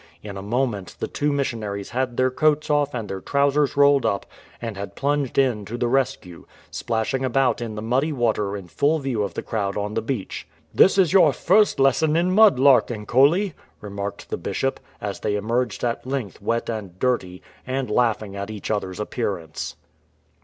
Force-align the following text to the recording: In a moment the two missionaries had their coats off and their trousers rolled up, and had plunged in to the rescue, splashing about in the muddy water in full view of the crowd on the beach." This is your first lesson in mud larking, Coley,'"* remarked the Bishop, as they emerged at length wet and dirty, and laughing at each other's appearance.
In 0.23 0.35
a 0.35 0.41
moment 0.41 0.95
the 0.99 1.07
two 1.07 1.31
missionaries 1.31 1.91
had 1.91 2.17
their 2.17 2.31
coats 2.31 2.71
off 2.71 2.95
and 2.95 3.07
their 3.07 3.21
trousers 3.21 3.77
rolled 3.77 4.03
up, 4.03 4.25
and 4.59 4.75
had 4.75 4.95
plunged 4.95 5.37
in 5.37 5.63
to 5.65 5.77
the 5.77 5.87
rescue, 5.87 6.47
splashing 6.71 7.23
about 7.23 7.61
in 7.61 7.75
the 7.75 7.83
muddy 7.83 8.11
water 8.11 8.57
in 8.57 8.65
full 8.67 8.97
view 8.97 9.21
of 9.21 9.35
the 9.35 9.43
crowd 9.43 9.77
on 9.77 9.93
the 9.93 10.01
beach." 10.01 10.47
This 10.73 10.97
is 10.97 11.13
your 11.13 11.31
first 11.33 11.79
lesson 11.79 12.15
in 12.15 12.31
mud 12.31 12.57
larking, 12.57 13.05
Coley,'"* 13.05 13.53
remarked 13.79 14.31
the 14.31 14.37
Bishop, 14.37 14.79
as 14.99 15.19
they 15.19 15.35
emerged 15.35 15.83
at 15.83 16.03
length 16.07 16.41
wet 16.41 16.67
and 16.67 16.97
dirty, 16.97 17.43
and 17.67 17.87
laughing 17.91 18.35
at 18.35 18.49
each 18.49 18.71
other's 18.71 18.99
appearance. 18.99 19.75